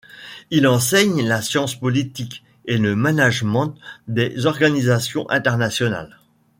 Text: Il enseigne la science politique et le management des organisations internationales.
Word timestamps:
Il 0.49 0.65
enseigne 0.65 1.23
la 1.27 1.43
science 1.43 1.75
politique 1.75 2.43
et 2.65 2.79
le 2.79 2.95
management 2.95 3.75
des 4.07 4.47
organisations 4.47 5.29
internationales. 5.29 6.17